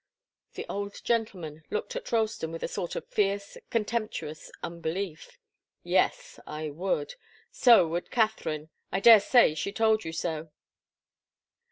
[0.55, 5.37] The old gentleman looked at Ralston with a sort of fierce, contemptuous unbelief.
[5.83, 7.13] "Yes I would.
[7.51, 8.71] So would Katharine.
[8.91, 10.49] I daresay she told you so."